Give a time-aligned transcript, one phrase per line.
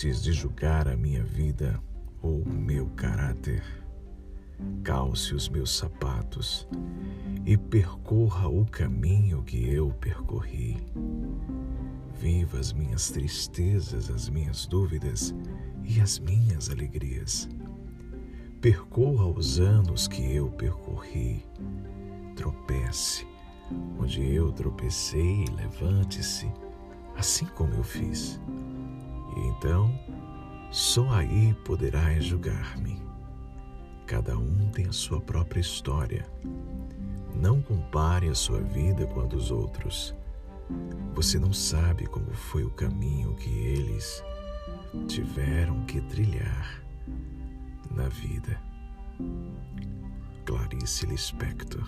[0.00, 1.78] antes de julgar a minha vida
[2.22, 3.62] ou meu caráter.
[4.82, 6.66] Calce os meus sapatos
[7.44, 10.78] e percorra o caminho que eu percorri.
[12.18, 15.34] Viva as minhas tristezas, as minhas dúvidas
[15.84, 17.46] e as minhas alegrias.
[18.62, 21.44] Percorra os anos que eu percorri.
[22.36, 23.26] Tropece
[23.98, 26.50] onde eu tropecei, levante-se,
[27.18, 28.40] assim como eu fiz.
[30.70, 33.02] Só aí poderás julgar-me.
[34.06, 36.24] Cada um tem a sua própria história.
[37.34, 40.14] Não compare a sua vida com a dos outros.
[41.14, 44.22] Você não sabe como foi o caminho que eles
[45.08, 46.84] tiveram que trilhar
[47.90, 48.60] na vida.
[50.44, 51.84] Clarice Lispector